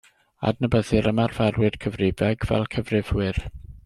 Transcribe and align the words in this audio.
Adnabyddir 0.51 1.09
ymarferwyr 1.11 1.77
cyfrifeg 1.85 2.47
fel 2.53 2.65
cyfrifwyr. 2.77 3.43